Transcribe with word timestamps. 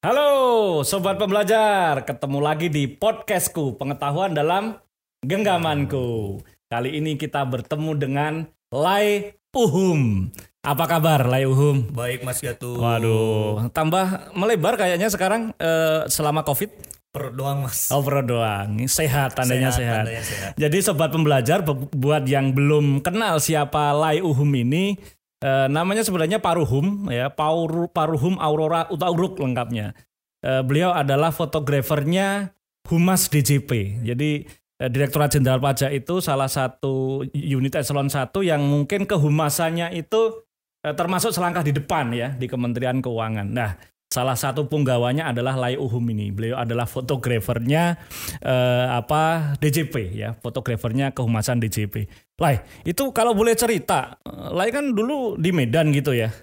Halo 0.00 0.80
sobat 0.80 1.20
pembelajar, 1.20 2.08
ketemu 2.08 2.40
lagi 2.40 2.72
di 2.72 2.88
podcastku 2.88 3.76
Pengetahuan 3.76 4.32
dalam 4.32 4.80
Genggamanku. 5.20 6.40
Kali 6.72 6.96
ini 6.96 7.20
kita 7.20 7.44
bertemu 7.44 7.92
dengan 8.00 8.32
Lai 8.72 9.36
Uhum. 9.52 10.32
Apa 10.64 10.88
kabar 10.88 11.28
Lai 11.28 11.44
Uhum? 11.44 11.92
Baik 11.92 12.24
Mas 12.24 12.40
Gatu. 12.40 12.80
Waduh, 12.80 13.68
tambah 13.76 14.32
melebar 14.32 14.80
kayaknya 14.80 15.12
sekarang 15.12 15.52
eh, 15.60 16.08
selama 16.08 16.48
Covid. 16.48 16.72
Per 17.12 17.36
doang 17.36 17.68
Mas. 17.68 17.92
Oh, 17.92 18.00
perut 18.00 18.24
doang. 18.24 18.80
Sehat, 18.88 19.36
tandanya 19.36 19.68
sehat. 19.68 20.08
tandanya 20.08 20.24
sehat. 20.24 20.52
Jadi 20.56 20.80
sobat 20.80 21.12
pembelajar 21.12 21.60
bu- 21.60 21.92
buat 21.92 22.24
yang 22.24 22.56
belum 22.56 23.04
kenal 23.04 23.36
siapa 23.36 23.92
Lai 23.92 24.24
Uhum 24.24 24.48
ini, 24.56 24.96
eh, 25.40 25.66
namanya 25.66 26.04
sebenarnya 26.04 26.38
Paruhum 26.38 27.08
ya, 27.08 27.32
Pauru, 27.32 27.88
Paruhum 27.90 28.36
Aurora 28.36 28.86
Utauruk 28.92 29.40
lengkapnya. 29.40 29.96
Eh, 30.40 30.62
beliau 30.64 30.96
adalah 30.96 31.32
fotografernya 31.32 32.56
Humas 32.88 33.28
DJP. 33.28 34.00
Jadi 34.04 34.48
eh, 34.80 34.88
Direktorat 34.88 35.36
Jenderal 35.36 35.60
Pajak 35.60 35.92
itu 35.92 36.24
salah 36.24 36.48
satu 36.48 37.24
unit 37.32 37.76
eselon 37.76 38.08
1 38.08 38.32
yang 38.40 38.64
mungkin 38.64 39.04
kehumasannya 39.04 39.92
itu 39.92 40.40
eh, 40.80 40.96
termasuk 40.96 41.36
selangkah 41.36 41.60
di 41.60 41.76
depan 41.76 42.12
ya 42.16 42.32
di 42.32 42.48
Kementerian 42.48 43.04
Keuangan. 43.04 43.48
Nah, 43.52 43.76
salah 44.10 44.34
satu 44.34 44.66
punggawanya 44.66 45.30
adalah 45.30 45.54
Lai 45.54 45.78
Uhum 45.78 46.02
ini. 46.10 46.34
Beliau 46.34 46.58
adalah 46.58 46.84
fotografernya 46.84 47.96
eh, 48.42 48.86
apa 48.90 49.54
DJP 49.62 49.94
ya, 50.18 50.34
fotografernya 50.34 51.14
kehumasan 51.14 51.62
DJP. 51.62 52.10
Lai, 52.42 52.58
itu 52.82 53.14
kalau 53.14 53.32
boleh 53.32 53.54
cerita, 53.54 54.18
Lai 54.50 54.74
kan 54.74 54.90
dulu 54.90 55.38
di 55.38 55.54
Medan 55.54 55.94
gitu 55.94 56.10
ya. 56.10 56.34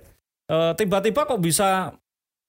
Eh, 0.48 0.71
tiba-tiba 0.80 1.27
kok 1.27 1.43
bisa 1.43 1.91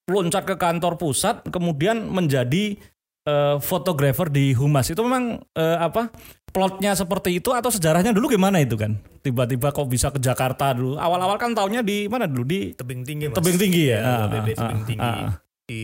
loncat 0.09 0.47
ke 0.47 0.55
kantor 0.55 0.97
pusat 0.97 1.43
kemudian 1.51 2.07
menjadi 2.07 2.79
eh, 3.27 3.55
fotografer 3.59 4.31
di 4.31 4.55
Humas. 4.55 4.87
Itu 4.87 5.03
memang 5.03 5.43
eh, 5.53 5.77
apa? 5.83 6.07
Plotnya 6.49 6.93
seperti 6.93 7.37
itu 7.37 7.53
atau 7.53 7.69
sejarahnya 7.69 8.11
dulu 8.11 8.29
gimana 8.29 8.59
itu 8.59 8.75
kan? 8.75 8.97
Tiba-tiba 9.21 9.69
kok 9.69 9.85
bisa 9.85 10.09
ke 10.09 10.17
Jakarta 10.17 10.73
dulu. 10.73 10.97
Awal-awal 10.97 11.37
kan 11.37 11.53
tahunnya 11.53 11.81
di 11.81 12.09
mana 12.09 12.25
dulu? 12.25 12.43
Di 12.43 12.73
Tebing 12.73 13.01
tinggi 13.03 13.25
Mas. 13.29 13.35
Tebing 13.37 13.57
Tinggi 13.57 13.83
ya? 13.89 13.97
Ya, 13.97 14.03
Ah, 14.03 14.25
BB 14.27 14.47
ah, 14.49 14.57
Tebing 14.57 14.81
ah, 14.81 14.87
tinggi. 14.87 15.01
ah. 15.05 15.31
Di 15.65 15.83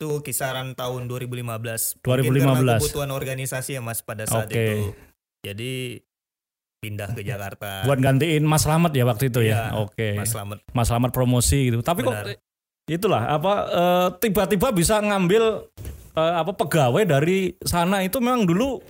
itu 0.00 0.08
kisaran 0.24 0.72
tahun 0.72 1.04
2015. 1.06 2.00
2015. 2.00 2.24
Mungkin 2.24 2.40
karena 2.40 2.80
kebutuhan 2.80 3.10
organisasi 3.12 3.70
ya 3.76 3.82
Mas 3.84 4.00
pada 4.00 4.24
saat 4.24 4.48
Oke. 4.48 4.56
itu. 4.56 4.96
Jadi 5.44 5.72
pindah 6.80 7.12
ke 7.12 7.20
Jakarta. 7.20 7.84
Buat 7.84 8.00
gantiin 8.00 8.40
Mas 8.42 8.64
Slamet 8.64 8.96
ya 8.96 9.04
waktu 9.04 9.28
itu 9.28 9.44
ya. 9.44 9.68
Iya, 9.68 9.84
Oke. 9.84 10.16
Mas 10.16 10.32
Slamet. 10.32 10.64
Mas 10.72 10.88
Slamet 10.88 11.12
promosi 11.12 11.68
gitu. 11.68 11.84
Tapi 11.84 12.00
kok 12.00 12.16
Benar. 12.16 12.32
itulah 12.88 13.22
apa 13.28 13.52
eh, 13.68 14.08
tiba-tiba 14.18 14.72
bisa 14.72 14.96
ngambil 14.98 15.68
eh, 16.16 16.34
apa 16.40 16.56
pegawai 16.56 17.04
dari 17.04 17.52
sana 17.60 18.00
itu 18.00 18.16
memang 18.18 18.48
dulu 18.48 18.80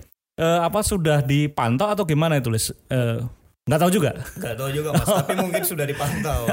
eh, 0.41 0.59
apa 0.65 0.81
sudah 0.81 1.21
dipantau 1.21 1.87
atau 1.87 2.03
gimana 2.03 2.41
itu 2.41 2.49
Lis? 2.49 2.73
Eh, 2.89 3.21
nggak 3.61 3.79
tahu 3.79 3.91
juga. 3.93 4.17
Gak 4.41 4.57
tahu 4.57 4.69
juga 4.73 4.89
Mas, 4.97 5.05
tapi 5.05 5.37
mungkin 5.37 5.61
sudah 5.61 5.85
dipantau. 5.85 6.49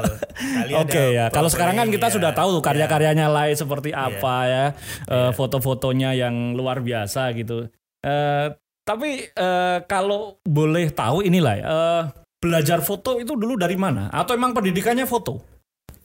Oke 0.77 1.17
ya. 1.17 1.33
Kalau 1.33 1.49
sekarang 1.49 1.75
kan 1.75 1.89
kita 1.89 2.07
ya. 2.07 2.13
sudah 2.13 2.31
tahu 2.37 2.61
tuh 2.61 2.61
Ya. 2.61 2.67
karya-karyanya 2.69 3.27
Lai 3.27 3.57
seperti 3.57 3.89
Iya. 3.91 4.13
apa 4.13 4.35
ya, 4.45 4.65
eh, 5.09 5.31
foto-fotonya 5.33 6.13
yang 6.13 6.53
luar 6.53 6.85
biasa 6.85 7.33
gitu. 7.33 7.65
Eh, 8.05 8.47
tapi 8.85 9.25
eh, 9.27 9.77
kalau 9.89 10.37
boleh 10.45 10.93
tahu 10.93 11.25
inilah 11.25 11.55
eh, 11.57 12.03
belajar 12.39 12.79
foto 12.79 13.17
itu 13.19 13.35
dulu 13.35 13.57
dari 13.59 13.75
mana? 13.75 14.07
Atau 14.13 14.37
emang 14.37 14.53
pendidikannya 14.53 15.03
foto? 15.03 15.41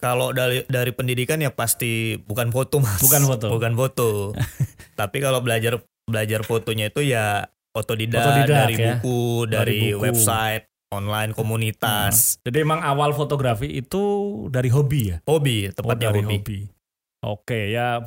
Kalau 0.02 0.34
dari 0.36 0.66
dari 0.68 0.92
pendidikan 0.92 1.40
ya 1.40 1.48
pasti 1.48 2.18
bukan 2.18 2.50
foto 2.52 2.80
mas. 2.82 3.00
Bukan 3.00 3.22
foto. 3.24 3.46
Bukan 3.52 3.72
foto. 3.72 4.08
Tapi 5.00 5.16
kalau 5.22 5.40
belajar 5.40 5.80
belajar 6.04 6.44
fotonya 6.44 6.92
itu 6.92 7.00
ya 7.00 7.48
otodidak, 7.74 8.22
Otodidak, 8.22 8.56
dari 8.64 8.74
ya. 8.74 8.86
buku, 8.96 9.18
Dari 9.44 9.52
dari, 9.52 9.80
buku. 9.90 10.00
website, 10.00 10.64
online 10.88 11.34
komunitas, 11.34 12.38
Jadi 12.40 12.62
emang 12.62 12.80
awal 12.80 13.10
fotografi 13.10 13.66
itu 13.68 14.02
dari 14.48 14.70
hobi 14.70 15.10
ya? 15.10 15.18
hobi 15.26 15.66
Oh, 15.66 15.72
tepatnya 15.74 16.08
dari 16.08 16.22
hobi. 16.22 16.36
hobi. 16.38 16.58
Oke 17.20 17.60
ya 17.68 17.98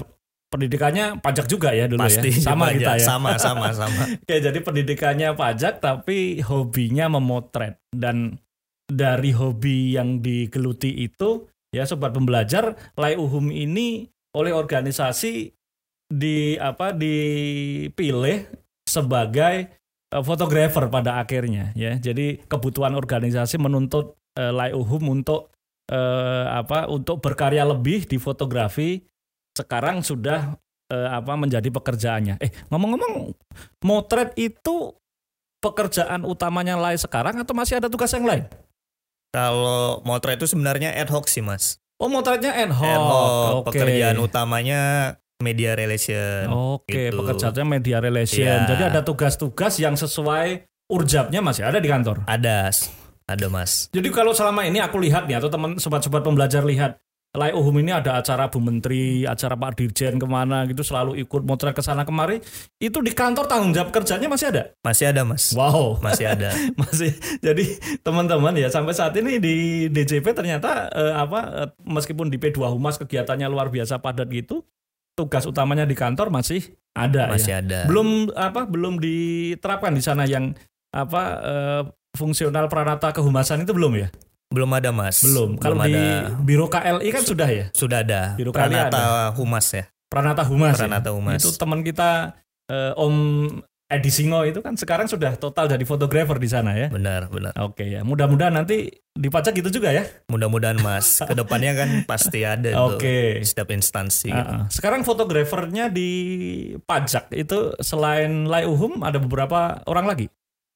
pendidikannya 0.47 1.19
pajak 1.19 1.45
juga 1.45 1.75
ya 1.75 1.91
dulu 1.91 2.00
Pasti 2.00 2.31
ya. 2.31 2.47
Sama 2.47 2.72
pajak. 2.72 2.79
kita 2.79 2.91
ya. 2.95 3.06
Sama 3.06 3.31
sama 3.35 3.67
sama. 3.83 4.03
Oke, 4.16 4.35
jadi 4.39 4.56
pendidikannya 4.56 5.35
pajak 5.35 5.83
tapi 5.83 6.39
hobinya 6.39 7.11
memotret 7.11 7.83
dan 7.91 8.39
dari 8.88 9.35
hobi 9.35 10.00
yang 10.00 10.23
digeluti 10.23 11.03
itu 11.03 11.44
ya 11.75 11.83
sobat 11.83 12.16
pembelajar 12.16 12.72
Lai 12.95 13.19
Uhum 13.19 13.51
ini 13.51 14.07
oleh 14.31 14.56
organisasi 14.56 15.51
di 16.07 16.56
apa 16.56 16.95
dipilih 16.95 18.47
sebagai 18.87 19.67
eh, 20.09 20.23
fotografer 20.23 20.87
pada 20.87 21.19
akhirnya 21.19 21.75
ya. 21.75 21.99
Jadi 21.99 22.41
kebutuhan 22.47 22.95
organisasi 22.95 23.59
menuntut 23.59 24.15
eh, 24.39 24.49
Lai 24.49 24.71
Uhum 24.71 25.21
untuk 25.21 25.51
eh, 25.91 26.45
apa 26.47 26.87
untuk 26.87 27.19
berkarya 27.19 27.67
lebih 27.67 28.07
di 28.07 28.17
fotografi 28.17 29.03
sekarang 29.53 30.01
sudah 30.01 30.55
eh, 30.89 31.09
apa 31.11 31.35
menjadi 31.35 31.67
pekerjaannya. 31.67 32.39
Eh 32.39 32.51
ngomong-ngomong 32.71 33.35
motret 33.83 34.31
itu 34.39 34.95
pekerjaan 35.59 36.23
utamanya 36.23 36.79
Lai 36.79 36.95
sekarang 36.95 37.41
atau 37.41 37.53
masih 37.57 37.81
ada 37.81 37.91
tugas 37.91 38.13
yang 38.15 38.23
lain? 38.23 38.45
Kalau 39.33 39.99
motret 40.07 40.39
itu 40.39 40.47
sebenarnya 40.47 40.95
ad 40.95 41.11
hoc 41.11 41.27
sih 41.27 41.43
mas. 41.43 41.81
Oh 41.99 42.07
motretnya 42.07 42.53
ad 42.55 42.71
hoc. 42.71 42.87
Ad 42.87 43.03
hoc. 43.03 43.51
Oke. 43.65 43.75
Pekerjaan 43.75 44.17
utamanya 44.21 44.81
media 45.41 45.77
relation. 45.77 46.49
Oke, 46.49 47.13
gitu. 47.13 47.21
pekerjaannya 47.21 47.65
media 47.79 47.97
relation. 48.01 48.45
Iya. 48.45 48.69
Jadi 48.69 48.83
ada 48.93 49.01
tugas-tugas 49.05 49.77
yang 49.77 49.93
sesuai 49.93 50.65
urjabnya 50.89 51.39
masih 51.43 51.67
ada 51.67 51.77
di 51.77 51.89
kantor. 51.89 52.25
Ada, 52.25 52.73
ada 53.29 53.45
mas. 53.51 53.91
Jadi 53.93 54.09
kalau 54.09 54.33
selama 54.33 54.65
ini 54.65 54.81
aku 54.81 54.97
lihat 54.97 55.29
nih 55.29 55.37
atau 55.37 55.49
teman 55.51 55.77
sobat-sobat 55.77 56.25
pembelajar 56.25 56.65
lihat 56.65 56.97
Lai 57.37 57.53
Uhum 57.53 57.75
ini 57.83 57.93
ada 57.93 58.17
acara 58.17 58.49
Bu 58.49 58.57
Menteri, 58.57 59.27
acara 59.27 59.53
Pak 59.53 59.77
Dirjen 59.77 60.17
ke 60.17 60.25
mana 60.25 60.65
gitu 60.65 60.81
selalu 60.81 61.21
ikut 61.21 61.45
motret 61.45 61.75
ke 61.75 61.85
sana 61.85 62.01
kemari. 62.01 62.41
Itu 62.81 63.03
di 63.05 63.13
kantor 63.13 63.45
tanggung 63.45 63.77
jawab 63.77 63.93
kerjanya 63.93 64.25
masih 64.25 64.49
ada. 64.49 64.73
Masih 64.81 65.11
ada 65.11 65.21
mas. 65.21 65.53
Wow. 65.53 66.01
Masih 66.01 66.33
ada. 66.33 66.49
masih 66.81 67.13
jadi 67.43 67.77
teman-teman 68.01 68.57
ya 68.57 68.73
sampai 68.73 68.95
saat 68.97 69.13
ini 69.21 69.37
di 69.37 69.85
DJP 69.91 70.33
ternyata 70.33 70.89
eh, 70.89 71.13
apa 71.13 71.39
eh, 71.67 71.69
meskipun 71.85 72.33
di 72.33 72.41
P2 72.41 72.73
Humas 72.73 72.97
kegiatannya 72.97 73.45
luar 73.51 73.69
biasa 73.69 74.01
padat 74.01 74.31
gitu 74.33 74.65
tugas 75.17 75.44
utamanya 75.44 75.81
di 75.81 75.91
kantor 75.91 76.29
masih 76.29 76.61
ada 76.94 77.25
Masih 77.28 77.51
ya. 77.51 77.59
ada. 77.59 77.79
belum 77.85 78.29
apa 78.31 78.63
belum 78.63 78.97
diterapkan 78.97 79.89
di 79.89 80.00
sana 80.00 80.23
yang 80.23 80.53
apa 80.89 81.23
eh, 81.39 81.81
fungsional 82.13 82.69
pranata 82.69 83.09
kehumasan 83.09 83.66
itu 83.66 83.73
belum 83.73 83.97
ya 83.97 84.09
Belum 84.47 84.72
ada 84.72 84.95
mas. 84.95 85.19
belum 85.19 85.59
kalau 85.59 85.75
Belum 85.75 85.85
di 85.85 85.97
ada. 85.97 86.39
biro 86.39 86.66
KLI 86.66 87.09
kan 87.11 87.19
sudah 87.22 87.50
ya 87.51 87.66
Sudah 87.73 88.00
ada. 88.00 88.31
Biro 88.33 88.56
Pranata 88.56 89.35
Humas 89.35 89.67
ya. 89.69 89.83
pranata 90.07 90.41
humas 90.41 90.72
ya? 90.72 90.88
Pranata 90.88 91.09
Humas. 91.11 91.44
itu 91.44 91.51
teman 91.53 91.83
kita 91.83 92.39
eh, 92.72 92.95
Om 92.95 93.16
Edi 93.87 94.11
Singo 94.11 94.43
itu 94.43 94.59
kan 94.59 94.75
sekarang 94.75 95.07
sudah 95.07 95.39
total 95.39 95.71
jadi 95.71 95.87
fotografer 95.87 96.35
di 96.35 96.51
sana 96.51 96.75
ya 96.75 96.91
Benar, 96.91 97.31
benar. 97.31 97.55
Oke 97.63 97.87
ya, 97.87 98.03
mudah-mudahan 98.03 98.51
nanti 98.51 98.91
dipajak 99.15 99.55
gitu 99.55 99.79
juga 99.79 99.95
ya. 99.95 100.03
Mudah-mudahan 100.27 100.75
mas. 100.83 101.17
Ke 101.29 101.31
depannya 101.31 101.71
kan 101.71 101.89
pasti 102.03 102.43
ada. 102.43 102.67
Oke. 102.83 103.39
Setiap 103.41 103.71
instansi. 103.71 104.27
gitu. 104.27 104.35
Uh-uh. 104.35 104.67
Sekarang 104.67 105.07
fotografernya 105.07 105.87
di 105.87 106.11
pajak 106.83 107.31
itu 107.31 107.73
selain 107.79 108.45
Lai 108.45 108.67
Uhum 108.67 109.01
ada 109.01 109.23
beberapa 109.23 109.79
orang 109.87 110.05
lagi. 110.05 110.27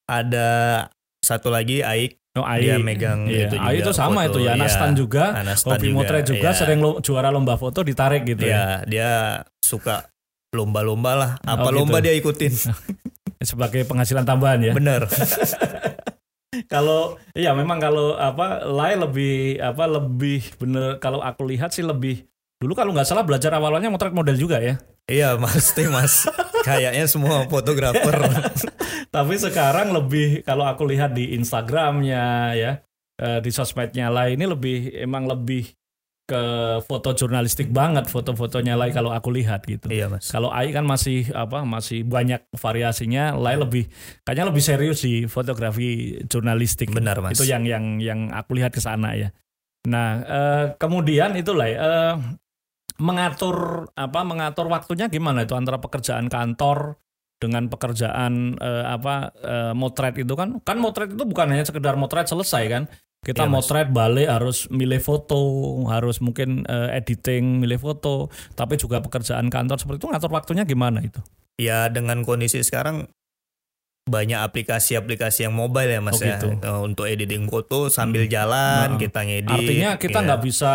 Ada 0.08 0.88
satu 1.20 1.52
lagi 1.52 1.84
Aik. 1.84 2.16
Oh, 2.32 2.48
Dia 2.48 2.80
megang 2.80 3.28
Iya, 3.28 3.52
itu 3.52 3.56
Ai 3.60 3.76
juga 3.76 3.84
itu 3.84 3.92
sama 3.92 4.24
foto, 4.24 4.40
itu 4.40 4.48
ya, 4.48 4.56
iya. 4.56 4.64
Nastan 4.64 4.92
juga, 4.96 5.36
Anastan 5.36 5.76
hobi 5.76 5.92
motret 5.92 6.24
juga, 6.24 6.48
iya. 6.48 6.56
sering 6.56 6.80
lo- 6.80 7.04
juara 7.04 7.28
lomba 7.28 7.60
foto 7.60 7.84
ditarik 7.84 8.24
gitu 8.24 8.48
ya. 8.48 8.56
Iya, 8.56 8.68
dia 8.88 9.10
suka 9.60 10.08
lomba-lomba 10.52 11.12
lah. 11.16 11.32
Apa 11.42 11.68
Oh, 11.68 11.74
lomba 11.74 12.00
gitu. 12.00 12.12
dia 12.12 12.14
ikutin. 12.16 12.54
Sebagai 13.42 13.88
penghasilan 13.88 14.24
tambahan 14.24 14.62
ya. 14.62 14.74
Bener. 14.76 15.08
Kalau 16.68 17.16
iya 17.32 17.56
memang 17.56 17.80
kalau 17.80 18.12
apa 18.14 18.68
Lai 18.68 19.00
lebih 19.00 19.56
apa 19.58 19.88
lebih 19.88 20.44
bener 20.60 21.00
kalau 21.00 21.24
aku 21.24 21.48
lihat 21.48 21.72
sih 21.72 21.80
lebih 21.80 22.28
dulu 22.60 22.76
kalau 22.76 22.92
nggak 22.92 23.08
salah 23.08 23.24
belajar 23.24 23.56
awalnya 23.56 23.88
motret 23.88 24.12
model 24.12 24.36
juga 24.36 24.60
ya. 24.60 24.76
iya, 25.08 25.40
pasti 25.40 25.88
mas. 25.92 26.28
Kayaknya 26.62 27.08
semua 27.08 27.48
fotografer. 27.48 28.14
Tapi 29.08 29.34
sekarang 29.36 29.96
lebih 29.96 30.44
kalau 30.44 30.68
aku 30.68 30.84
lihat 30.86 31.16
di 31.16 31.32
Instagramnya 31.34 32.24
ya 32.54 32.72
eh, 33.16 33.40
di 33.40 33.50
sosmednya 33.50 34.12
lah 34.12 34.28
ini 34.28 34.44
lebih 34.44 34.92
emang 35.00 35.32
lebih 35.32 35.72
ke 36.32 36.44
foto 36.88 37.12
jurnalistik 37.12 37.68
banget 37.76 38.08
foto-fotonya 38.08 38.80
Lai 38.80 38.96
kalau 38.96 39.12
aku 39.12 39.36
lihat 39.36 39.68
gitu. 39.68 39.92
iya 39.92 40.08
mas. 40.08 40.32
Kalau 40.32 40.48
Ai 40.48 40.72
kan 40.72 40.88
masih 40.88 41.28
apa 41.36 41.68
masih 41.68 42.08
banyak 42.08 42.48
variasinya, 42.56 43.36
Lai 43.36 43.60
lebih 43.60 43.92
kayaknya 44.24 44.48
lebih 44.48 44.64
serius 44.64 45.04
di 45.04 45.28
fotografi 45.28 46.16
jurnalistik. 46.32 46.88
Benar, 46.96 47.20
Mas. 47.20 47.36
Itu 47.36 47.44
yang 47.44 47.68
yang 47.68 48.00
yang 48.00 48.32
aku 48.32 48.56
lihat 48.56 48.72
ke 48.72 48.80
sana 48.80 49.12
ya. 49.20 49.36
Nah, 49.92 50.10
eh, 50.24 50.66
kemudian 50.80 51.36
itu 51.36 51.52
Lai 51.52 51.76
eh, 51.76 52.16
mengatur 53.02 53.90
apa 53.98 54.20
mengatur 54.24 54.72
waktunya 54.72 55.12
gimana 55.12 55.44
itu 55.44 55.58
antara 55.58 55.82
pekerjaan 55.82 56.32
kantor 56.32 57.02
dengan 57.42 57.68
pekerjaan 57.68 58.56
eh, 58.62 58.86
apa 58.86 59.34
eh, 59.42 59.74
motret 59.74 60.22
itu 60.22 60.38
kan 60.38 60.62
kan 60.62 60.78
motret 60.78 61.12
itu 61.18 61.26
bukan 61.26 61.50
hanya 61.50 61.66
sekedar 61.66 61.98
motret 61.98 62.30
selesai 62.30 62.64
kan 62.70 62.84
kita 63.22 63.46
Mas. 63.46 63.54
motret 63.64 63.88
balik 63.88 64.26
harus 64.26 64.66
milih 64.68 64.98
foto 64.98 65.38
harus 65.86 66.18
mungkin 66.18 66.66
eh, 66.66 66.98
editing 66.98 67.62
milih 67.62 67.78
foto 67.78 68.28
tapi 68.52 68.76
juga 68.76 68.98
pekerjaan 68.98 69.46
kantor 69.48 69.78
seperti 69.78 69.98
itu 70.00 70.08
ngatur 70.10 70.32
waktunya 70.32 70.64
gimana 70.64 71.00
itu 71.00 71.22
Ya 71.56 71.86
dengan 71.88 72.22
kondisi 72.22 72.58
sekarang 72.60 73.06
banyak 74.04 74.42
aplikasi-aplikasi 74.42 75.46
yang 75.46 75.54
mobile 75.54 75.86
ya 75.88 76.02
mas 76.02 76.18
Oh, 76.18 76.26
ya 76.26 76.36
gitu. 76.36 76.48
Eh, 76.58 76.80
untuk 76.82 77.06
editing 77.06 77.46
foto 77.46 77.86
sambil 77.88 78.26
jalan 78.26 78.88
Nah, 78.88 78.98
kita 78.98 79.22
ngedit. 79.22 79.46
artinya 79.48 79.90
kita 79.96 80.18
ya. 80.18 80.26
nggak 80.26 80.42
bisa 80.42 80.74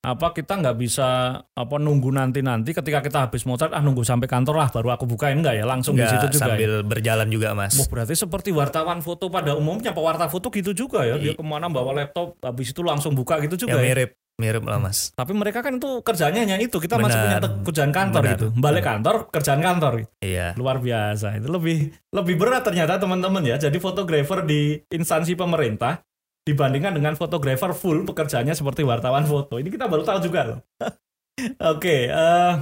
apa 0.00 0.32
kita 0.32 0.56
nggak 0.56 0.76
bisa 0.80 1.08
apa 1.44 1.76
nunggu 1.76 2.08
nanti 2.08 2.40
nanti 2.40 2.72
ketika 2.72 3.04
kita 3.04 3.28
habis 3.28 3.44
motret 3.44 3.68
ah 3.68 3.84
nunggu 3.84 4.00
sampai 4.00 4.24
kantor 4.24 4.56
lah 4.56 4.68
baru 4.72 4.96
aku 4.96 5.04
bukain 5.04 5.36
nggak 5.36 5.60
ya 5.60 5.68
langsung 5.68 5.92
di 5.92 6.00
Nggak, 6.00 6.12
situ 6.24 6.26
juga 6.32 6.40
ya? 6.40 6.44
sambil 6.56 6.70
berjalan 6.80 7.28
juga 7.28 7.48
mas. 7.52 7.76
Wah, 7.76 7.84
berarti 7.86 8.16
seperti 8.16 8.48
wartawan 8.48 9.04
foto 9.04 9.28
pada 9.28 9.52
umumnya 9.52 9.92
pewarta 9.92 10.24
foto 10.26 10.48
gitu 10.48 10.72
juga 10.72 11.04
ya 11.04 11.20
dia 11.20 11.36
ke 11.36 11.44
mana 11.44 11.68
bawa 11.68 11.92
laptop 11.92 12.40
habis 12.40 12.72
itu 12.72 12.80
langsung 12.80 13.12
buka 13.12 13.44
gitu 13.44 13.60
ya 13.60 13.60
juga 13.60 13.76
ya, 13.76 13.84
mirip 13.84 14.10
mirip 14.40 14.64
lah 14.64 14.80
mas. 14.80 15.12
tapi 15.12 15.36
mereka 15.36 15.60
kan 15.60 15.76
itu 15.76 16.00
kerjanya 16.00 16.40
hanya 16.40 16.56
itu 16.56 16.80
kita 16.80 16.96
masih 16.96 17.12
Benar. 17.12 17.24
punya 17.28 17.38
te- 17.44 17.60
kerjaan 17.60 17.92
kantor 17.92 18.20
Benar. 18.24 18.32
gitu 18.32 18.46
balik 18.56 18.84
kantor 18.88 19.14
kerjaan 19.28 19.60
kantor 19.60 19.92
Iya. 20.24 20.56
luar 20.56 20.80
biasa 20.80 21.36
itu 21.36 21.44
lebih 21.44 21.78
lebih 22.08 22.40
berat 22.40 22.64
ternyata 22.64 22.96
teman-teman 22.96 23.44
ya 23.44 23.60
jadi 23.60 23.76
fotografer 23.76 24.48
di 24.48 24.80
instansi 24.88 25.36
pemerintah 25.36 26.00
dibandingkan 26.44 26.96
dengan 26.96 27.14
fotografer 27.14 27.72
full 27.76 28.02
pekerjaannya 28.08 28.56
seperti 28.56 28.82
wartawan 28.82 29.28
foto. 29.28 29.60
Ini 29.60 29.68
kita 29.68 29.86
baru 29.86 30.02
tahu 30.02 30.18
juga 30.24 30.40
loh. 30.54 30.60
Oke 31.72 32.08
eh, 32.08 32.52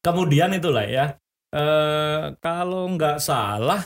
kemudian 0.00 0.52
itulah 0.56 0.84
ya. 0.84 1.16
Eh, 1.54 2.22
kalau 2.42 2.90
nggak 2.96 3.22
salah 3.22 3.80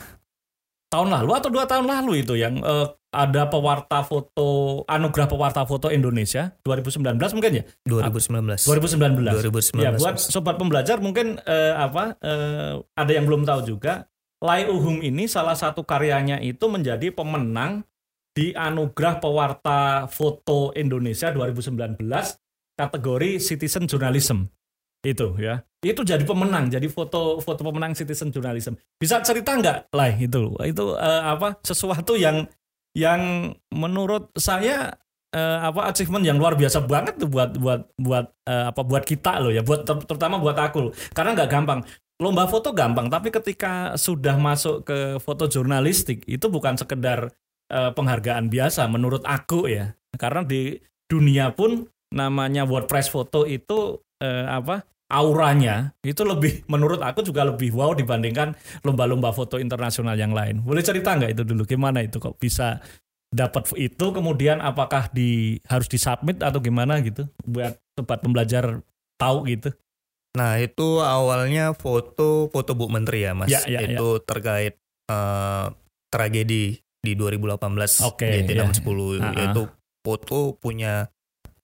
tahun 0.90 1.14
lalu 1.14 1.30
atau 1.38 1.50
dua 1.54 1.64
tahun 1.70 1.86
lalu 1.86 2.26
itu 2.26 2.34
yang 2.34 2.58
eh, 2.62 2.86
ada 3.10 3.50
pewarta 3.50 4.06
foto 4.06 4.82
anugerah 4.86 5.26
pewarta 5.26 5.66
foto 5.66 5.90
Indonesia 5.90 6.54
2019 6.62 7.18
mungkin 7.34 7.52
ya? 7.58 7.64
2019. 7.86 8.66
2019 8.70 9.74
2019. 9.74 9.82
Ya 9.82 9.90
buat 9.94 10.18
sobat 10.18 10.54
pembelajar 10.58 11.02
mungkin 11.02 11.42
eh, 11.42 11.74
apa 11.74 12.14
eh, 12.22 12.78
ada 12.94 13.10
yang 13.10 13.26
belum 13.26 13.42
tahu 13.42 13.66
juga 13.66 14.06
Lai 14.40 14.64
Uhum 14.64 15.04
ini 15.04 15.28
salah 15.28 15.52
satu 15.52 15.84
karyanya 15.84 16.40
itu 16.40 16.64
menjadi 16.64 17.12
pemenang 17.12 17.84
di 18.40 18.56
anugerah 18.56 19.20
pewarta 19.20 20.08
foto 20.08 20.72
Indonesia 20.72 21.28
2019 21.28 22.00
kategori 22.72 23.31
citizen 23.37 23.84
journalism. 23.84 24.48
Itu 25.04 25.37
ya. 25.37 25.60
Itu 25.84 26.00
jadi 26.08 26.25
pemenang 26.25 26.72
jadi 26.72 26.88
foto 26.88 27.44
foto 27.44 27.60
pemenang 27.60 27.92
citizen 27.92 28.32
journalism. 28.32 28.81
Bisa 28.96 29.20
cerita 29.20 29.52
nggak? 29.52 29.92
Lai 29.92 30.16
itu 30.16 30.56
itu 30.64 30.84
eh, 30.96 31.22
apa 31.28 31.60
sesuatu 31.60 32.16
yang 32.16 32.48
yang 32.96 33.52
menurut 33.76 34.32
saya 34.40 34.88
eh, 35.37 35.58
apa 35.60 35.92
achievement 35.92 36.25
yang 36.25 36.40
luar 36.40 36.56
biasa 36.56 36.81
banget 36.88 37.20
tuh 37.20 37.28
buat 37.28 37.60
buat 37.60 37.92
buat 38.00 38.25
eh, 38.48 38.64
apa 38.72 38.81
buat 38.81 39.04
kita 39.04 39.37
loh 39.44 39.52
ya. 39.52 39.60
Buat 39.60 39.84
ter- 39.84 40.04
terutama 40.08 40.40
buat 40.40 40.56
aku 40.56 40.88
loh. 40.88 40.92
karena 41.12 41.37
nggak 41.37 41.50
gampang. 41.52 41.81
Lomba 42.20 42.48
foto 42.48 42.72
gampang 42.72 43.12
tapi 43.12 43.28
ketika 43.32 43.96
sudah 44.00 44.37
masuk 44.40 44.88
ke 44.88 45.20
foto 45.20 45.44
jurnalistik 45.48 46.25
itu 46.25 46.48
bukan 46.48 46.76
sekedar 46.76 47.32
eh, 47.70 47.90
penghargaan 47.94 48.50
biasa 48.50 48.90
menurut 48.90 49.22
aku 49.22 49.70
ya. 49.70 49.94
Karena 50.19 50.43
di 50.43 50.76
dunia 51.06 51.55
pun 51.55 51.87
namanya 52.11 52.67
WordPress 52.67 53.08
foto 53.08 53.46
itu 53.46 54.02
eh, 54.19 54.46
apa 54.46 54.82
auranya 55.11 55.90
itu 56.06 56.22
lebih 56.22 56.62
menurut 56.70 57.02
aku 57.02 57.26
juga 57.26 57.43
lebih 57.43 57.75
wow 57.75 57.90
dibandingkan 57.94 58.55
lomba-lomba 58.87 59.34
foto 59.34 59.58
internasional 59.58 60.14
yang 60.14 60.31
lain. 60.31 60.62
Boleh 60.62 60.87
cerita 60.87 61.19
nggak 61.19 61.34
itu 61.34 61.43
dulu? 61.43 61.62
Gimana 61.67 62.06
itu? 62.06 62.22
Kok 62.22 62.38
bisa 62.38 62.78
dapat 63.31 63.67
itu? 63.75 64.14
Kemudian 64.14 64.62
apakah 64.62 65.11
di 65.11 65.58
harus 65.66 65.90
disubmit 65.90 66.38
atau 66.43 66.62
gimana 66.62 67.02
gitu? 67.02 67.26
Buat 67.43 67.78
sobat 67.99 68.23
pembelajar 68.23 68.82
tahu 69.19 69.50
gitu. 69.50 69.75
Nah 70.38 70.62
itu 70.62 71.02
awalnya 71.02 71.75
foto 71.75 72.46
foto 72.55 72.78
Bu 72.78 72.87
Menteri 72.87 73.26
ya 73.26 73.34
mas. 73.34 73.50
Ya, 73.50 73.66
ya, 73.66 73.82
itu 73.82 74.23
terkait 74.23 74.78
eh, 75.11 75.66
tragedi 76.11 76.78
di 77.00 77.12
2018 77.14 78.05
Oke, 78.05 78.44
di 78.44 78.52
ya. 78.52 78.64
610 78.64 79.19
Ah, 79.19 79.25
ah. 79.25 79.32
yaitu 79.35 79.62
foto 80.00 80.55
punya 80.55 81.08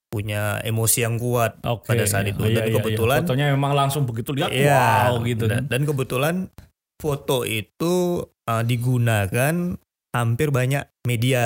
punya 0.06 0.62
emosi 0.62 1.02
yang 1.02 1.16
kuat 1.16 1.60
Oke. 1.62 1.92
pada 1.92 2.04
saat 2.04 2.24
itu. 2.26 2.38
Oh, 2.38 2.46
iya, 2.46 2.62
Dan 2.62 2.62
iya, 2.62 2.70
iya. 2.70 2.76
kebetulan- 2.78 3.22
fotonya 3.22 3.46
memang 3.50 3.72
langsung 3.74 4.02
begitu 4.04 4.30
lihat 4.32 4.48
Iya, 4.48 5.12
wow 5.12 5.20
gitu 5.20 5.44
dan, 5.44 5.52
kan. 5.52 5.62
dan 5.68 5.80
kebetulan 5.84 6.34
foto 6.96 7.42
itu 7.42 7.94
eh, 8.46 8.62
digunakan 8.62 9.54
hampir 10.08 10.48
banyak 10.48 10.86
media. 11.02 11.44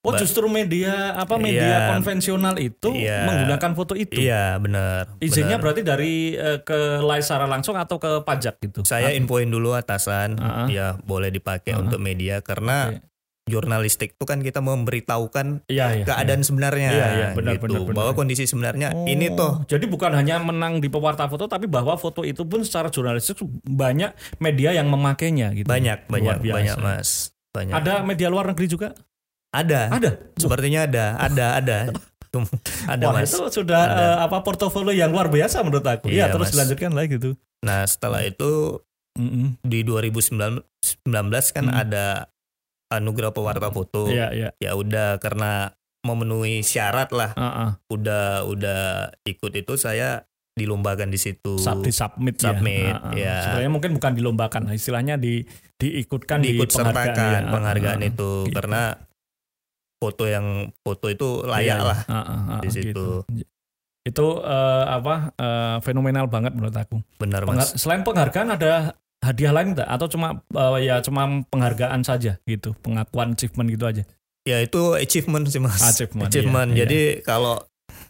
Oh 0.00 0.10
justru 0.10 0.48
media 0.48 1.12
apa 1.14 1.36
media 1.36 1.84
Iya. 1.84 1.88
konvensional 1.92 2.56
itu 2.56 2.90
Iya. 2.90 3.28
menggunakan 3.28 3.70
foto 3.76 3.92
itu. 3.92 4.18
Iya 4.18 4.56
benar. 4.56 5.14
Izinnya 5.18 5.54
benar. 5.54 5.62
berarti 5.62 5.82
dari 5.84 6.14
eh, 6.32 6.58
ke 6.58 6.98
Lai 6.98 7.20
secara 7.20 7.44
langsung 7.44 7.76
atau 7.76 8.00
ke 8.00 8.24
pajak 8.24 8.58
gitu? 8.58 8.82
Saya 8.82 9.12
infoin 9.12 9.46
dulu 9.46 9.70
atasan, 9.72 10.34
Ah, 10.34 10.64
ah. 10.64 10.66
ya 10.66 10.96
boleh 10.98 11.28
dipakai 11.28 11.70
Ah, 11.70 11.78
ah. 11.78 11.82
untuk 11.84 12.00
media 12.00 12.40
karena. 12.40 12.98
Jurnalistik 13.48 14.12
itu 14.12 14.22
kan 14.22 14.38
kita 14.38 14.60
memberitahukan 14.60 15.64
Iya, 15.66 15.86
iya. 15.94 16.04
keadaan 16.04 16.40
sebenarnya 16.40 16.88
Iya, 16.88 17.06
iya, 17.10 17.28
benar, 17.32 17.56
gitu. 17.56 17.64
benar, 17.66 17.80
benar. 17.82 17.96
bahwa 17.96 18.12
kondisi 18.14 18.44
sebenarnya 18.44 18.88
Oh, 18.92 19.04
ini 19.04 19.28
tuh 19.30 19.64
Jadi 19.66 19.84
bukan 19.84 20.12
hanya 20.12 20.38
menang 20.38 20.78
di 20.78 20.86
pewarta 20.86 21.24
foto, 21.24 21.44
tapi 21.44 21.64
bahwa 21.64 21.94
foto 21.94 22.22
itu 22.22 22.42
pun 22.42 22.60
secara 22.60 22.88
jurnalistik 22.88 23.36
banyak 23.64 24.12
media 24.38 24.72
yang 24.72 24.86
memakainya 24.86 25.50
gitu. 25.52 25.64
banyak 25.64 26.04
Luar 26.04 26.12
banyak 26.12 26.36
biasa. 26.38 26.54
banyak 26.54 26.76
mas 26.78 27.08
banyak 27.48 27.74
Ada 27.74 27.92
media 28.02 28.28
luar 28.28 28.44
negeri 28.46 28.66
juga? 28.66 28.88
ada 29.48 29.88
Ada. 29.90 30.10
sepertinya 30.36 30.84
ada 30.84 31.04
ada 31.18 31.46
ada 31.56 31.78
ada 32.86 33.04
Wah 33.06 33.16
mas 33.16 33.30
itu 33.30 33.40
sudah 33.50 33.80
Ada. 33.82 33.96
eh, 33.98 34.16
apa 34.22 34.36
portofolio 34.38 34.92
yang 34.92 35.08
luar 35.08 35.26
biasa 35.26 35.60
menurut 35.60 35.80
aku. 35.82 36.06
Iya 36.06 36.28
Iya, 36.28 36.36
terus 36.36 36.46
Mas. 36.46 36.54
dilanjutkan 36.54 36.92
lagi 36.92 37.08
gitu. 37.14 37.30
nah 37.58 37.82
setelah 37.82 38.20
itu 38.22 38.78
Mm-mm. 39.16 39.56
di 39.60 39.82
2019 39.82 40.62
kan 41.50 41.64
Hmm. 41.64 41.74
ada 41.74 42.28
anugerah 42.88 43.30
pewarta 43.30 43.68
foto 43.68 44.06
Iya 44.06 44.28
iya. 44.30 44.48
ya 44.56 44.72
udah 44.72 45.16
karena 45.16 45.72
memenuhi 46.00 46.60
syarat 46.60 47.10
lah 47.10 47.32
Ah, 47.32 47.44
ah. 47.44 47.70
udah 47.86 48.44
udah 48.44 48.82
ikut 49.22 49.52
itu 49.52 49.74
saya 49.74 50.24
dilombakan 50.54 51.06
di 51.06 51.16
situ 51.16 51.54
Sub- 51.56 51.80
di 51.80 51.90
submit, 51.90 52.34
Submit, 52.36 52.82
ya. 52.82 52.94
Ah, 52.94 53.04
ah. 53.04 53.12
ya. 53.14 53.36
Sebenarnya 53.44 53.70
mungkin 53.70 53.90
bukan 53.94 54.12
dilombakan, 54.12 54.62
istilahnya 54.72 55.14
di 55.14 55.46
diikutkan 55.76 56.40
di 56.40 56.50
diikut 56.50 56.66
penghargaan, 56.68 57.14
sertakan 57.14 57.40
ya. 57.40 57.52
Penghargaan 57.52 58.00
ah, 58.00 58.08
itu 58.08 58.30
gitu. 58.42 58.54
karena 58.54 58.82
foto 59.98 60.24
yang 60.24 60.46
foto 60.80 61.06
itu 61.08 61.28
Iya, 61.40 61.48
layak 61.48 61.76
iya. 61.76 61.84
lah 61.84 62.00
Ah, 62.04 62.14
ah, 62.16 62.40
ah, 62.48 62.60
di 62.60 62.68
situ. 62.70 63.22
gitu. 63.28 63.46
Itu 64.00 64.26
eh, 64.40 64.84
apa 64.88 65.30
eh, 65.32 65.76
fenomenal 65.80 66.26
banget 66.26 66.54
menurut 66.54 66.74
aku. 66.74 67.02
benar 67.18 67.42
Pengha- 67.42 67.66
mas 67.66 67.76
selain 67.76 68.02
penghargaan 68.02 68.48
ada 68.50 68.94
hadiah 69.20 69.50
lain 69.50 69.72
enggak 69.72 69.86
atau 69.86 70.06
cuma 70.06 70.28
eh, 70.48 70.78
ya 70.84 71.00
cuma 71.00 71.22
penghargaan 71.44 72.00
saja 72.00 72.38
gitu, 72.42 72.72
pengakuan 72.78 73.32
achievement 73.32 73.68
gitu 73.68 73.84
aja. 73.84 74.02
ya 74.42 74.58
itu 74.58 74.80
achievement 74.94 75.44
sih 75.44 75.58
mas 75.58 75.76
Achievement, 75.76 76.30
iya, 76.30 76.40
iya. 76.72 76.74
jadi 76.80 77.00
kalau 77.20 77.60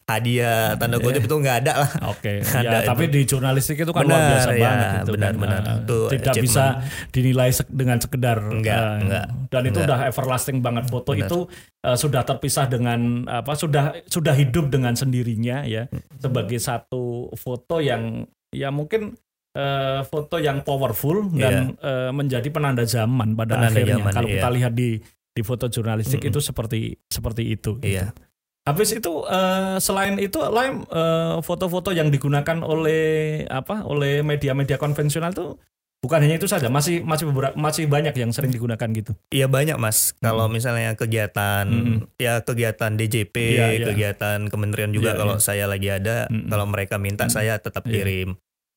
hadiah 0.05 0.73
tanda 0.75 0.97
kutip 0.97 1.21
itu 1.21 1.35
nggak 1.35 1.57
ada 1.63 1.73
lah 1.79 1.91
Oke, 2.09 2.41
Ada 2.57 2.65
ya 2.65 2.79
itu. 2.79 2.89
tapi 2.89 3.05
di 3.09 3.21
jurnalistik 3.23 3.77
itu 3.77 3.91
kan 3.91 4.03
luar 4.03 4.17
Benar, 4.17 4.31
biasa 4.31 4.51
ya, 4.51 4.61
banget 4.63 4.89
itu 4.89 5.13
benar, 5.13 5.29
kan. 5.29 5.37
benar. 5.39 5.61
Eh, 5.61 5.77
Itu 5.79 5.99
tidak 6.09 6.25
achievement. 6.31 6.45
bisa 6.45 6.65
dinilai 7.11 7.51
sek- 7.51 7.75
dengan 7.75 7.99
sekedar 7.99 8.39
Enggak, 8.41 8.79
eh, 8.79 8.97
enggak, 9.01 9.27
dan 9.49 9.63
itu 9.65 9.71
enggak. 9.75 9.87
udah 9.87 9.99
everlasting 10.07 10.59
banget 10.59 10.85
foto 10.87 11.11
Benar. 11.13 11.27
itu 11.27 11.39
eh, 11.83 11.97
sudah 11.97 12.23
terpisah 12.23 12.67
dengan 12.67 13.01
apa 13.27 13.53
sudah 13.53 13.85
sudah 14.07 14.35
hidup 14.35 14.69
dengan 14.69 14.93
sendirinya 14.93 15.65
ya 15.65 15.85
Hmm. 15.85 16.01
sebagai 16.19 16.59
satu 16.59 17.05
foto 17.35 17.81
yang 17.81 18.25
ya 18.49 18.69
mungkin 18.71 19.13
eh, 19.59 20.01
foto 20.07 20.39
yang 20.39 20.63
powerful 20.63 21.27
dan 21.35 21.75
eh, 21.75 22.11
menjadi 22.15 22.47
penanda 22.49 22.87
zaman 22.87 23.35
pada. 23.35 23.59
Penanda 23.59 23.75
akhirnya 23.75 23.99
zaman, 23.99 24.13
kalau 24.15 24.29
iya. 24.31 24.35
kita 24.39 24.49
lihat 24.55 24.73
di 24.73 24.91
di 25.35 25.43
foto 25.43 25.67
jurnalistik 25.67 26.23
Mm-mm. 26.23 26.31
itu 26.31 26.39
seperti 26.39 26.79
seperti 27.07 27.43
itu 27.51 27.79
gitu. 27.79 27.85
iya 27.85 28.15
Habis 28.63 28.95
itu 28.95 29.25
eh, 29.25 29.77
selain 29.79 30.21
itu 30.21 30.39
lain 30.45 30.85
foto-foto 31.41 31.89
yang 31.91 32.13
digunakan 32.13 32.61
oleh 32.61 33.03
apa 33.49 33.81
oleh 33.83 34.21
media-media 34.21 34.77
konvensional 34.77 35.33
itu 35.33 35.57
bukan 35.99 36.23
hanya 36.23 36.39
itu 36.39 36.47
saja 36.47 36.71
masih 36.71 37.03
masih 37.03 37.27
beberapa 37.27 37.55
masih 37.59 37.91
banyak 37.91 38.15
yang 38.15 38.31
sering 38.31 38.55
digunakan 38.55 38.87
gitu. 38.95 39.19
Iya 39.35 39.51
banyak 39.51 39.81
mas. 39.83 40.15
Kalau 40.21 40.47
Mm. 40.47 40.53
misalnya 40.53 40.91
kegiatan, 40.95 41.67
Mm-mm. 41.67 41.97
ya 42.15 42.39
kegiatan 42.45 42.95
DJP, 42.95 43.35
Iya, 43.35 43.67
iya. 43.75 43.87
kegiatan 43.89 44.39
kementerian 44.47 44.95
juga 44.95 45.15
Iya, 45.15 45.19
kalau 45.19 45.37
iya. 45.39 45.43
saya 45.43 45.65
lagi 45.67 45.89
ada, 45.91 46.31
Mm-mm. 46.31 46.47
kalau 46.47 46.67
mereka 46.71 47.01
minta 47.03 47.27
Mm. 47.27 47.33
saya 47.33 47.59
tetap 47.59 47.83
Iya. 47.89 47.93
kirim 48.05 48.29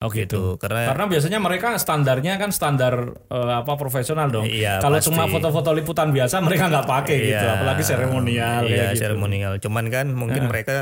Oh 0.01 0.09
gitu. 0.09 0.57
Karena 0.57 0.89
Karena 0.89 1.05
biasanya 1.05 1.37
mereka 1.37 1.77
standarnya 1.77 2.35
kan 2.35 2.49
standar 2.49 2.93
eh, 3.29 3.53
apa 3.55 3.77
profesional 3.77 4.27
dong. 4.27 4.49
iya 4.49 4.81
Kalau 4.81 4.97
cuma 4.97 5.29
foto-foto 5.29 5.69
liputan 5.71 6.09
biasa 6.09 6.41
mereka 6.41 6.67
nggak 6.67 6.89
pakai 6.89 7.17
gitu, 7.23 7.37
Iya. 7.37 7.53
apalagi 7.55 7.83
seremonial 7.85 8.61
Iya 8.65 8.91
gitu. 8.91 8.99
seremonial. 8.99 9.53
Cuman 9.57 9.85
kan 9.87 10.09
mungkin 10.09 10.45
Ah. 10.45 10.49
mereka 10.49 10.77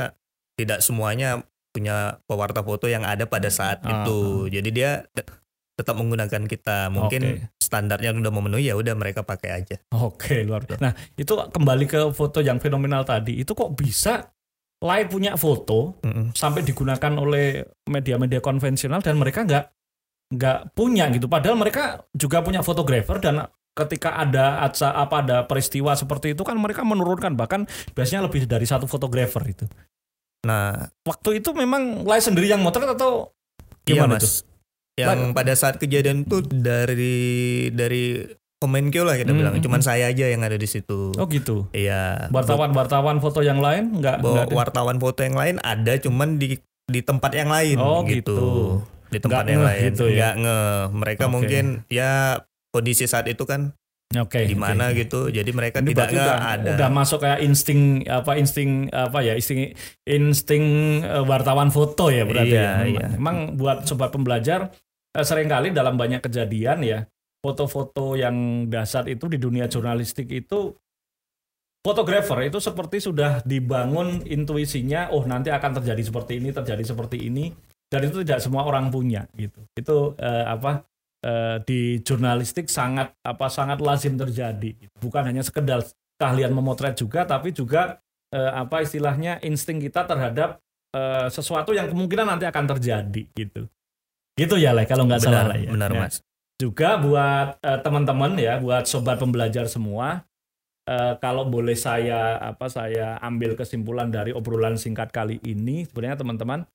tidak 0.56 0.80
semuanya 0.80 1.44
punya 1.70 2.18
pewarta 2.24 2.60
foto 2.60 2.88
yang 2.88 3.04
ada 3.04 3.24
pada 3.24 3.46
saat 3.46 3.84
Ah, 3.84 4.02
itu. 4.02 4.48
Jadi 4.48 4.68
dia 4.70 5.04
te- 5.06 5.28
tetap 5.76 5.94
menggunakan 5.94 6.44
kita. 6.44 6.88
Mungkin 6.88 7.22
Oke. 7.22 7.56
standarnya 7.56 8.12
udah 8.12 8.28
memenuhi 8.30 8.68
ya 8.68 8.74
udah 8.74 8.92
mereka 8.92 9.22
pakai 9.22 9.50
aja. 9.54 9.76
Oke, 9.94 10.42
luar 10.42 10.64
biasa. 10.64 10.80
Nah, 10.80 10.92
itu 11.14 11.28
kembali 11.30 11.84
ke 11.84 12.00
foto 12.10 12.40
yang 12.40 12.56
fenomenal 12.56 13.04
tadi. 13.04 13.36
Itu 13.36 13.52
kok 13.52 13.72
bisa 13.72 14.32
Lai 14.80 15.04
punya 15.04 15.36
foto 15.36 16.00
Mm-mm. 16.00 16.32
sampai 16.32 16.64
digunakan 16.64 17.12
oleh 17.20 17.60
media-media 17.84 18.40
konvensional 18.40 19.04
dan 19.04 19.20
mereka 19.20 19.44
nggak 19.44 19.64
nggak 20.32 20.58
punya 20.72 21.12
gitu. 21.12 21.28
Padahal 21.28 21.60
mereka 21.60 22.08
juga 22.16 22.40
punya 22.40 22.64
fotografer 22.64 23.20
dan 23.20 23.44
ketika 23.76 24.16
ada 24.16 24.64
aca- 24.64 24.96
apa 24.96 25.16
ada 25.20 25.36
peristiwa 25.44 25.92
seperti 25.92 26.32
itu 26.32 26.42
kan 26.42 26.56
mereka 26.56 26.80
menurunkan 26.80 27.36
bahkan 27.36 27.68
biasanya 27.92 28.24
lebih 28.24 28.48
dari 28.48 28.64
satu 28.64 28.88
fotografer 28.88 29.44
itu. 29.46 29.64
Nah, 30.48 30.88
Waktu 31.04 31.44
itu 31.44 31.52
memang 31.52 32.08
Lai 32.08 32.24
sendiri 32.24 32.48
yang 32.48 32.64
motret 32.64 32.88
atau 32.88 33.36
iya 33.84 34.00
gimana 34.00 34.16
mas. 34.16 34.24
itu? 34.24 34.48
Yang 34.96 35.20
pada 35.32 35.52
saat 35.56 35.76
kejadian 35.76 36.24
itu 36.24 36.40
dari 36.44 37.28
dari 37.72 38.24
Kemenkeu 38.60 39.02
lah 39.02 39.16
kita 39.16 39.32
Hmm, 39.32 39.40
bilang. 39.40 39.54
hmm, 39.56 39.64
Cuman 39.64 39.80
hmm. 39.80 39.88
saya 39.88 40.04
aja 40.06 40.26
yang 40.26 40.44
ada 40.44 40.54
di 40.54 40.68
situ. 40.68 41.16
Oh 41.16 41.24
gitu. 41.24 41.64
Iya. 41.72 42.28
Wartawan-wartawan 42.28 43.16
foto 43.16 43.40
yang 43.40 43.56
lain 43.56 43.96
nggak 43.96 44.20
Bo- 44.20 44.36
ada? 44.36 44.52
wartawan 44.52 45.00
foto 45.00 45.20
yang 45.20 45.32
lain 45.32 45.56
ada 45.58 45.96
cuman 45.96 46.36
di 46.36 46.60
di 46.84 47.00
tempat 47.00 47.32
yang 47.32 47.48
lain 47.48 47.80
Oh, 47.80 48.04
gitu. 48.04 48.36
gitu. 48.36 48.40
Di 49.08 49.18
tempat 49.18 49.42
Nggak 49.42 49.50
yang 49.50 49.64
lain. 49.64 49.82
gitu 49.88 50.04
ya? 50.06 50.12
Nggak 50.12 50.34
ngeh. 50.38 50.78
Mereka 50.92 51.24
Oke. 51.24 51.32
mungkin 51.32 51.64
ya 51.88 52.10
kondisi 52.68 53.08
saat 53.08 53.26
itu 53.26 53.42
kan 53.42 53.72
Oke. 54.12 54.44
di 54.44 54.52
oke. 54.52 54.60
mana 54.60 54.92
gitu. 54.92 55.26
Jadi 55.26 55.50
mereka 55.50 55.80
Ini 55.80 55.88
tidak 55.88 56.12
udah, 56.12 56.36
ada. 56.52 56.70
udah 56.76 56.88
masuk 56.92 57.24
kayak 57.24 57.40
insting 57.40 57.80
apa 58.04 58.36
insting 58.36 58.70
apa 58.92 59.18
ya 59.20 59.34
insting 59.34 59.72
insting 60.04 60.64
eh, 61.00 61.24
wartawan 61.24 61.70
foto 61.70 62.12
ya 62.12 62.22
berarti 62.22 62.52
Iya, 62.52 62.60
ya. 62.60 62.72
Memang, 62.76 62.92
iya. 62.92 63.06
memang 63.16 63.36
buat 63.54 63.78
sobat 63.84 64.10
pembelajar 64.10 64.68
eh, 65.10 65.24
sering 65.24 65.48
kali 65.48 65.70
dalam 65.70 65.94
banyak 65.94 66.20
kejadian 66.20 66.84
ya 66.84 67.08
foto-foto 67.40 68.14
yang 68.20 68.68
dasar 68.68 69.08
itu 69.08 69.24
di 69.26 69.40
dunia 69.40 69.64
jurnalistik 69.64 70.28
itu 70.28 70.76
fotografer 71.80 72.52
itu 72.52 72.60
seperti 72.60 73.00
sudah 73.00 73.40
dibangun 73.40 74.20
intuisinya 74.28 75.08
oh 75.16 75.24
nanti 75.24 75.48
akan 75.48 75.80
terjadi 75.80 76.02
seperti 76.04 76.36
ini 76.36 76.52
terjadi 76.52 76.84
seperti 76.84 77.16
ini 77.32 77.48
dan 77.88 78.04
itu 78.04 78.20
tidak 78.20 78.44
semua 78.44 78.68
orang 78.68 78.92
punya 78.92 79.24
gitu 79.34 79.64
itu 79.72 80.12
eh, 80.20 80.44
apa 80.44 80.84
eh, 81.24 81.56
di 81.64 82.04
jurnalistik 82.04 82.68
sangat 82.68 83.16
apa 83.24 83.48
sangat 83.48 83.80
lazim 83.80 84.20
terjadi 84.20 84.76
bukan 85.00 85.24
hanya 85.24 85.40
sekedar 85.40 85.80
keahlian 86.20 86.52
memotret 86.52 87.00
juga 87.00 87.24
tapi 87.24 87.56
juga 87.56 87.96
eh, 88.28 88.52
apa 88.52 88.84
istilahnya 88.84 89.40
insting 89.40 89.80
kita 89.80 90.04
terhadap 90.04 90.60
eh, 90.92 91.32
sesuatu 91.32 91.72
yang 91.72 91.88
kemungkinan 91.88 92.36
nanti 92.36 92.44
akan 92.44 92.76
terjadi 92.76 93.24
gitu 93.32 93.64
gitu 94.36 94.54
ya 94.60 94.76
lah 94.76 94.84
kalau 94.84 95.08
nggak 95.08 95.20
salah 95.24 95.48
benar, 95.48 95.50
lah 95.50 95.58
ya 95.58 95.70
benar 95.72 95.90
Ya. 95.96 96.00
mas. 96.04 96.16
Juga 96.60 97.00
buat 97.00 97.56
eh, 97.64 97.80
teman-teman 97.80 98.36
ya, 98.36 98.60
buat 98.60 98.84
sobat 98.84 99.16
pembelajar 99.16 99.64
semua, 99.64 100.28
eh, 100.84 101.16
kalau 101.16 101.48
boleh 101.48 101.72
saya 101.72 102.36
apa 102.36 102.68
saya 102.68 103.16
ambil 103.24 103.56
kesimpulan 103.56 104.12
dari 104.12 104.36
obrolan 104.36 104.76
singkat 104.76 105.08
kali 105.08 105.40
ini, 105.40 105.88
sebenarnya 105.88 106.20
teman-teman 106.20 106.68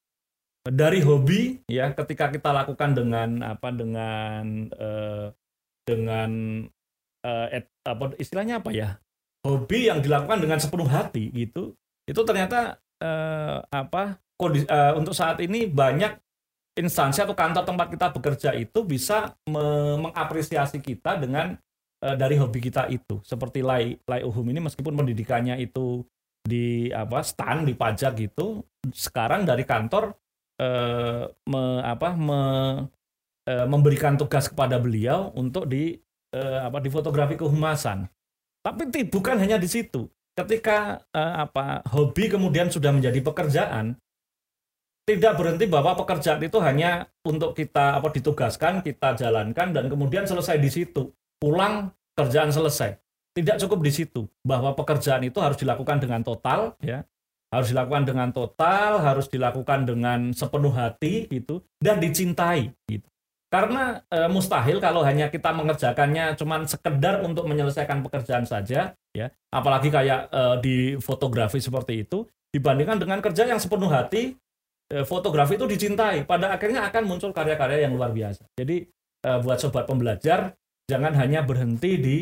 dari 0.65 1.05
hobi 1.05 1.61
ya, 1.69 1.93
ketika 1.93 2.33
kita 2.33 2.49
lakukan 2.49 2.97
dengan 2.97 3.45
apa 3.45 3.69
dengan 3.69 4.65
eh, 4.73 5.25
dengan 5.85 6.31
eh, 7.21 7.47
et- 7.61 7.77
apa 7.85 8.17
istilahnya 8.17 8.65
apa 8.65 8.73
ya, 8.73 8.97
hobi 9.45 9.93
yang 9.93 10.01
dilakukan 10.01 10.41
dengan 10.41 10.57
sepenuh 10.57 10.89
hati 10.89 11.29
gitu, 11.29 11.77
itu 12.09 12.21
ternyata 12.25 12.81
eh, 12.97 13.61
apa 13.69 14.17
kondisi, 14.41 14.65
eh, 14.65 14.93
untuk 14.97 15.13
saat 15.13 15.37
ini 15.45 15.69
banyak 15.69 16.24
instansi 16.75 17.23
atau 17.23 17.33
kantor 17.33 17.63
tempat 17.63 17.87
kita 17.87 18.07
bekerja 18.11 18.49
itu 18.53 18.83
bisa 18.83 19.31
me- 19.47 19.97
mengapresiasi 19.99 20.83
kita 20.83 21.15
dengan 21.15 21.55
eh, 22.03 22.15
dari 22.19 22.35
hobi 22.35 22.59
kita 22.59 22.91
itu. 22.91 23.23
Seperti 23.23 23.63
Lai 23.63 23.95
Lai 24.03 24.21
Uhum 24.27 24.45
ini 24.51 24.59
meskipun 24.59 24.93
pendidikannya 24.93 25.55
itu 25.63 26.03
di 26.45 26.93
apa 26.93 27.25
stan 27.25 27.65
di 27.65 27.73
pajak 27.73 28.13
gitu 28.21 28.61
sekarang 28.93 29.47
dari 29.47 29.63
kantor 29.63 30.13
eh, 30.59 31.23
me- 31.47 31.83
apa 31.83 32.13
me- 32.13 32.91
eh, 33.47 33.65
memberikan 33.65 34.19
tugas 34.19 34.51
kepada 34.51 34.77
beliau 34.77 35.31
untuk 35.33 35.65
di 35.65 35.95
apa 36.35 36.83
di 36.83 36.91
fotografi 36.91 37.39
kehumasan. 37.39 38.11
Tapi 38.59 38.91
bukan 39.07 39.39
hanya 39.39 39.55
di 39.55 39.71
situ. 39.71 40.03
Ketika 40.35 40.99
apa 41.15 41.79
hobi 41.95 42.27
kemudian 42.27 42.67
sudah 42.67 42.91
menjadi 42.91 43.23
pekerjaan 43.23 43.95
tidak 45.05 45.37
berhenti 45.37 45.69
bahwa 45.69 45.93
pekerjaan 45.93 46.41
itu 46.41 46.57
hanya 46.57 47.05
untuk 47.21 47.53
kita 47.53 48.01
apa 48.01 48.09
ditugaskan, 48.09 48.81
kita 48.81 49.13
jalankan 49.13 49.69
dan 49.69 49.85
kemudian 49.85 50.25
selesai 50.25 50.57
di 50.57 50.69
situ. 50.73 51.13
Pulang 51.37 51.93
kerjaan 52.17 52.49
selesai. 52.49 52.97
Tidak 53.37 53.61
cukup 53.61 53.85
di 53.85 53.91
situ 53.93 54.25
bahwa 54.41 54.73
pekerjaan 54.73 55.21
itu 55.21 55.37
harus 55.37 55.61
dilakukan 55.61 56.01
dengan 56.01 56.25
total 56.25 56.73
ya. 56.81 57.05
Harus 57.53 57.69
dilakukan 57.69 58.03
dengan 58.09 58.33
total, 58.33 58.99
harus 58.99 59.29
dilakukan 59.29 59.85
dengan 59.85 60.33
sepenuh 60.33 60.73
hati 60.73 61.29
gitu 61.29 61.61
dan 61.77 62.01
dicintai 62.01 62.73
gitu. 62.89 63.05
Karena 63.53 64.01
eh, 64.09 64.25
mustahil 64.25 64.81
kalau 64.81 65.05
hanya 65.05 65.29
kita 65.29 65.53
mengerjakannya 65.53 66.33
cuman 66.33 66.65
sekedar 66.65 67.21
untuk 67.21 67.45
menyelesaikan 67.45 68.01
pekerjaan 68.01 68.49
saja 68.49 68.97
ya. 69.13 69.27
Apalagi 69.53 69.93
kayak 69.93 70.33
eh, 70.33 70.55
di 70.65 70.75
fotografi 70.97 71.61
seperti 71.61 72.09
itu 72.09 72.25
dibandingkan 72.49 72.97
dengan 72.97 73.21
kerja 73.21 73.45
yang 73.45 73.61
sepenuh 73.61 73.91
hati 73.91 74.33
fotografi 75.05 75.57
itu 75.57 75.65
dicintai, 75.65 76.29
pada 76.29 76.53
akhirnya 76.53 76.85
akan 76.85 77.03
muncul 77.09 77.33
karya-karya 77.33 77.89
yang 77.89 77.97
luar 77.97 78.13
biasa. 78.13 78.45
Jadi 78.53 78.85
eh, 79.25 79.39
buat 79.41 79.57
sobat 79.57 79.89
pembelajar, 79.89 80.53
jangan 80.85 81.17
hanya 81.17 81.41
berhenti 81.41 81.91
di 81.97 82.17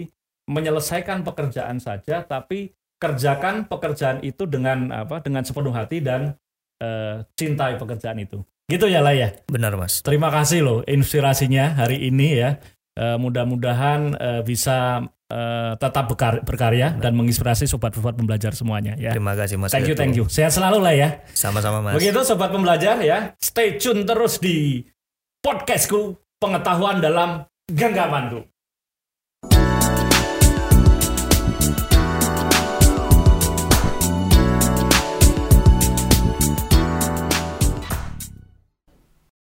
menyelesaikan 0.48 1.24
pekerjaan 1.24 1.80
saja, 1.80 2.24
tapi 2.24 2.72
kerjakan 3.00 3.68
pekerjaan 3.68 4.24
itu 4.24 4.48
dengan 4.48 4.92
apa? 4.92 5.20
Dengan 5.20 5.44
sepenuh 5.44 5.76
hati 5.76 6.00
dan 6.00 6.40
eh, 6.80 7.28
cintai 7.36 7.76
pekerjaan 7.76 8.24
itu. 8.24 8.40
Gitu 8.72 8.88
ya 8.88 9.04
lah 9.04 9.12
ya. 9.12 9.36
Benar 9.52 9.76
mas. 9.76 10.00
Terima 10.00 10.32
kasih 10.32 10.64
loh 10.64 10.80
inspirasinya 10.88 11.76
hari 11.76 12.08
ini 12.08 12.40
ya. 12.40 12.50
Eh, 12.96 13.18
mudah-mudahan 13.20 14.16
eh, 14.16 14.42
bisa 14.48 15.04
eh, 15.34 15.74
tetap 15.82 16.06
bekar- 16.14 16.46
berkarya 16.46 16.94
dan 16.94 17.18
menginspirasi 17.18 17.66
sobat-sobat 17.66 18.14
pembelajar 18.14 18.54
semuanya 18.54 18.94
ya. 19.02 19.18
Terima 19.18 19.34
kasih 19.34 19.58
mas. 19.58 19.74
Thank 19.74 19.90
you, 19.90 19.98
thank 19.98 20.14
you. 20.14 20.30
Sehat 20.30 20.54
selalu 20.54 20.78
lah 20.86 20.94
ya. 20.94 21.10
Sama-sama 21.34 21.82
mas. 21.82 21.98
Begitu 21.98 22.22
sobat 22.22 22.54
pembelajar 22.54 23.02
ya, 23.02 23.34
stay 23.42 23.82
tune 23.82 24.06
terus 24.06 24.38
di 24.38 24.86
podcastku 25.42 26.22
pengetahuan 26.38 27.02
dalam 27.02 27.50
genggamanku. 27.66 28.53